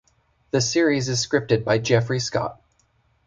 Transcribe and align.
The 0.49 0.61
series 0.61 1.09
is 1.09 1.23
scripted 1.23 1.63
by 1.63 1.77
Jeffery 1.77 2.19
Scott. 2.19 2.59